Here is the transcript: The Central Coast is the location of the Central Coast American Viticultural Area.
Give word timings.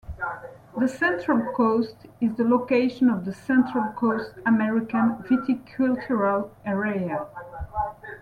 The 0.79 0.87
Central 0.87 1.53
Coast 1.53 2.07
is 2.19 2.33
the 2.35 2.43
location 2.43 3.07
of 3.07 3.23
the 3.23 3.33
Central 3.35 3.93
Coast 3.93 4.31
American 4.47 5.17
Viticultural 5.17 6.49
Area. 6.65 7.27